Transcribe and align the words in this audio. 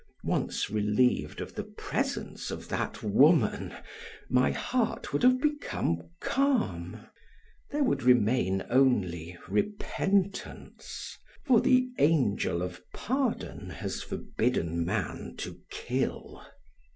Once 0.23 0.67
relieved 0.71 1.39
of 1.41 1.53
the 1.53 1.63
presence 1.63 2.49
of 2.49 2.69
that 2.69 3.03
woman, 3.03 3.71
my 4.31 4.49
heart 4.49 5.13
would 5.13 5.21
have 5.21 5.39
become 5.39 6.09
calm. 6.19 7.05
There 7.69 7.83
would 7.83 8.01
remain 8.01 8.65
only 8.67 9.37
repentance, 9.47 11.15
for 11.45 11.61
the 11.61 11.87
angel 11.99 12.63
of 12.63 12.81
pardon 12.95 13.69
has 13.69 14.01
forbidden 14.01 14.83
man 14.83 15.35
to 15.37 15.59
kill. 15.69 16.47